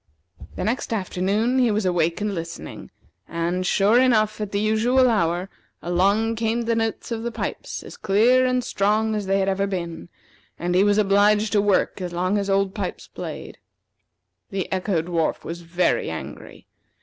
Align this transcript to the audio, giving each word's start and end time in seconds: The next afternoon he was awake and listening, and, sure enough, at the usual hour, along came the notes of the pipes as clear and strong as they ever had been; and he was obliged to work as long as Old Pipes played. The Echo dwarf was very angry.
The 0.55 0.63
next 0.63 0.91
afternoon 0.93 1.59
he 1.59 1.69
was 1.69 1.85
awake 1.85 2.21
and 2.21 2.33
listening, 2.33 2.89
and, 3.27 3.63
sure 3.67 3.99
enough, 3.99 4.41
at 4.41 4.51
the 4.51 4.59
usual 4.59 5.07
hour, 5.07 5.47
along 5.79 6.37
came 6.37 6.63
the 6.63 6.73
notes 6.73 7.11
of 7.11 7.21
the 7.21 7.31
pipes 7.31 7.83
as 7.83 7.97
clear 7.97 8.43
and 8.43 8.63
strong 8.63 9.13
as 9.13 9.27
they 9.27 9.43
ever 9.43 9.61
had 9.61 9.69
been; 9.69 10.09
and 10.57 10.73
he 10.73 10.83
was 10.83 10.97
obliged 10.97 11.51
to 11.51 11.61
work 11.61 12.01
as 12.01 12.13
long 12.13 12.39
as 12.39 12.49
Old 12.49 12.73
Pipes 12.73 13.09
played. 13.09 13.59
The 14.49 14.71
Echo 14.71 15.03
dwarf 15.03 15.43
was 15.43 15.61
very 15.61 16.09
angry. 16.09 16.65